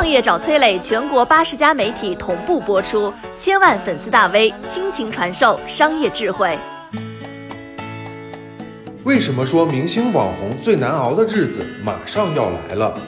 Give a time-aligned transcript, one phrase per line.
[0.00, 6.56] 创业找崔磊，全国八十家媒体同步播出，千万粉丝大 V 倾情传授商业智慧。
[9.04, 12.98] 为什么说明星网红最难熬的日子马上要来了？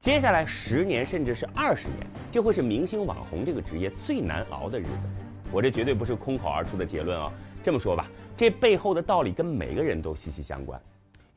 [0.00, 5.06] 接下来十年甚至是二十年，就会是明星网红这个职业最难熬的日子。
[5.52, 7.30] 我这绝对不是空口而出的结论啊！
[7.62, 10.80] 这么说吧，这背后的道理跟每个人都息息相关。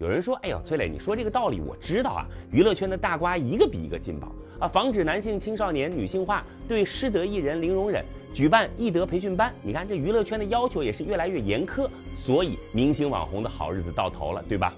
[0.02, 2.26] 有人说：“哎呦，崔磊，你说这个道理我知道啊。
[2.52, 9.54] 娱乐圈的大瓜一个比一个劲爆啊，防止男性青少年女性化，对失德艺人零容忍，举办艺德培训班。
[9.62, 14.73] 你看这娱乐圈的要求也是越来越严苛，所以明星网红的好日子到头了，对吧？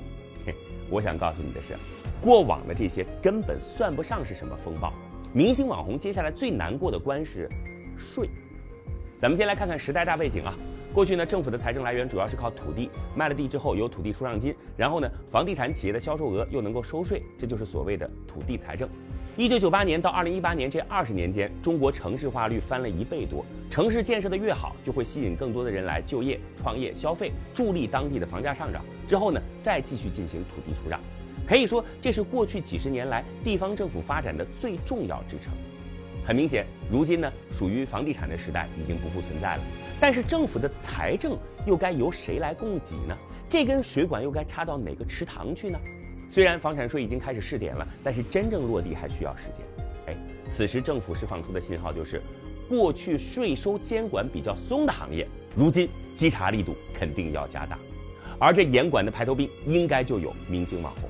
[0.46, 0.54] 嘿，
[0.90, 1.74] 我想告诉你的是，
[2.22, 4.92] 过往的这些根本算不上是什么风暴。
[5.32, 7.48] 明星网红接下来最难过的关是
[7.96, 8.28] 税。
[9.18, 10.54] 咱们先来看看时代大背景啊。
[10.94, 18.88] 过去呢，政府的财政来源主要是靠土地，卖了地之后有土地出让金，然后呢，房地产企业的销售额又能够收税，这就是所谓的土地财政。
[19.36, 28.86] 一九九八年到二零一八年这二十年间，中国城市化率翻了一倍多，城市建设的越好，就会吸引更多的人来就业、创业、消费，助力当地的房价上涨。
[29.08, 31.02] 之后呢，再继续进行土地出让，
[31.48, 35.52] 可以说这是过去几十年来地方政府发展的最重要支撑。
[36.26, 39.64] 很明显，如今呢，属于房地产的时代已经不复存在了。
[40.00, 43.18] 但是政府的财政又该由谁来供给呢？
[43.50, 45.80] 这根水管又该插到哪个池塘去呢？
[46.30, 49.66] 虽然房产税已经开始试点了，但是真正落地还需要时间。
[50.08, 50.18] 哎，
[50.50, 52.22] 此时政府释放出的信号就是，
[52.68, 57.78] 过去税收监管比较松的行业，如今稽查力度肯定要加大。
[58.40, 61.10] 而这严管的排头兵，应该就有明星网红。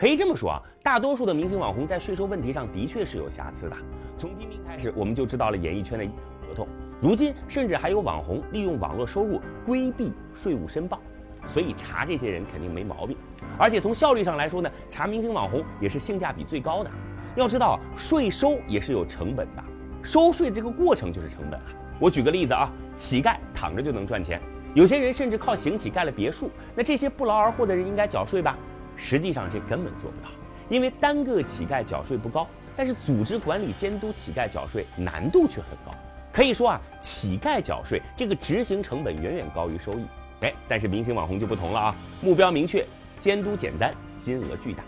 [0.00, 3.76] 可以这么说啊，大多数的明星网红在税收问题上的确是有瑕疵的。
[4.16, 6.06] 从提名开始，我们就知道了演艺圈的
[6.40, 6.66] 合同。
[7.02, 10.98] 如今，甚至还有网红利用网络收入规避税务申报，
[11.46, 13.14] 所以查这些人肯定没毛病。
[13.58, 16.90] 而且从效率上来说呢，查明星网红也是性价比最高的。
[17.36, 19.62] 要知道，税收也是有成本的，
[20.02, 21.66] 收税这个过程就是成本啊。
[21.98, 24.40] 我举个例子啊，乞丐躺着就能赚钱，
[24.72, 28.56] 有些人甚至靠行乞盖了别墅，那这些不劳而获的人应该缴税吧？
[29.02, 30.28] 实际上这根本做不到，
[30.68, 32.46] 因为单个乞丐缴税不高，
[32.76, 35.96] 但是组织管理监督乞丐缴税难度却很高。
[36.30, 40.04] 可以说啊，乞丐缴税这个执行成本远远高于收益。
[40.42, 42.86] 哎，但是明星网红就不同了啊，目标明确，
[43.18, 44.84] 监督简单，金额巨大。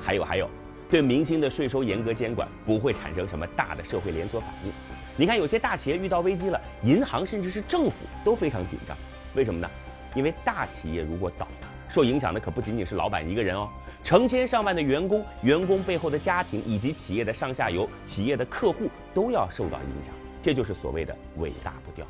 [0.00, 0.48] 还有还有，
[0.90, 4.72] 对明星的税收严格监管，不会产生什么大的社会连锁反应。
[5.16, 8.96] 你看有些大企业遇到危机了，银行甚至是政府都非常紧张。
[9.34, 9.68] 为什么呢？
[10.14, 11.67] 因为大企业如果倒了。
[11.88, 13.68] 受影响的可不仅仅是老板一个人哦，
[14.02, 22.06] 成千上万的员工、员工背后的家庭以及企业的上下游、企业的客户都要受到影响，这就是所谓的尾大不掉。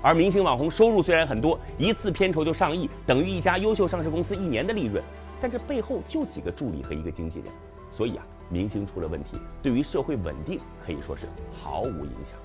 [0.00, 5.02] 而明星网红收入虽然很多，一次片酬就上亿，等于一家优秀上市公司一年的利润，
[5.40, 7.48] 但这背后就几个助理和一个经纪人，
[7.90, 12.38] 所以啊，明星出了问题，对于社会稳定可以说是毫无影响，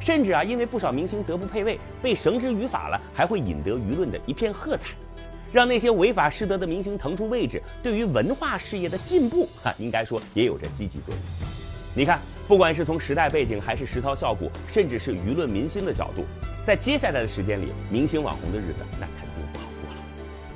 [0.00, 4.90] 甚至啊，因为不少明星德不配位，被绳之于法了，还会引得舆论的一片喝彩。
[5.54, 11.22] 让那些违法失德的明星腾出位置，对于文化事业的进步，哈，应该说也有着积极作用。
[11.94, 16.24] 你看，不管是从时代背景，还是实操效果，甚至是舆论民心的角度，
[16.64, 20.00] 在接下来的时间里，明星网红的日子那肯定不好过了。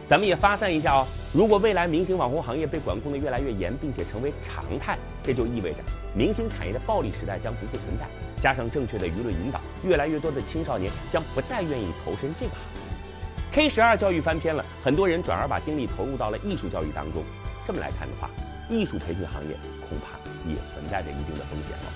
[0.08, 5.78] 咱们也发散一下哦，如果未来明星网红行业被管控的越来越严，并且成为常态，这就意味着
[6.12, 8.04] 明星产业的暴利时代将不复存在。
[8.42, 12.77] 加上正确的舆论引导，越来越多的青少年将不再愿意投身这个行业。
[13.50, 17.24] K 十二教育翻篇了，很多人转而把精力投入到了艺术教育当中。
[17.66, 18.30] 这么来看的话，
[18.68, 19.56] 艺术培训行业
[19.88, 21.92] 恐怕也存在着一定的风险了。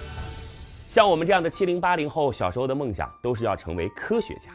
[0.89, 4.51] 像我们这样的七零八零后，小时候的梦想都是要成为科学家，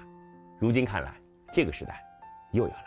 [0.59, 1.13] 如今看来，
[1.53, 2.03] 这个时代
[2.52, 2.86] 又要来。